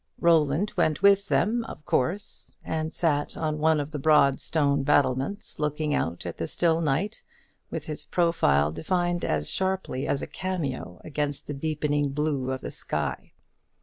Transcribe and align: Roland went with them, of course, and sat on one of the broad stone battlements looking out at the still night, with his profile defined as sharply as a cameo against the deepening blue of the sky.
Roland 0.19 0.73
went 0.75 1.03
with 1.03 1.27
them, 1.27 1.63
of 1.65 1.85
course, 1.85 2.55
and 2.65 2.91
sat 2.91 3.37
on 3.37 3.59
one 3.59 3.79
of 3.79 3.91
the 3.91 3.99
broad 3.99 4.39
stone 4.41 4.81
battlements 4.81 5.59
looking 5.59 5.93
out 5.93 6.25
at 6.25 6.37
the 6.37 6.47
still 6.47 6.81
night, 6.81 7.23
with 7.69 7.85
his 7.85 8.01
profile 8.01 8.71
defined 8.71 9.23
as 9.23 9.47
sharply 9.51 10.07
as 10.07 10.23
a 10.23 10.27
cameo 10.27 10.99
against 11.03 11.45
the 11.45 11.53
deepening 11.53 12.09
blue 12.13 12.49
of 12.49 12.61
the 12.61 12.71
sky. 12.71 13.33